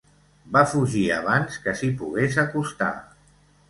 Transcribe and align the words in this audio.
Va 0.55 0.63
fugir 0.71 1.03
abans 1.19 1.61
que 1.69 1.77
s'hi 1.81 1.93
pogués 2.03 2.43
acostar. 2.49 2.95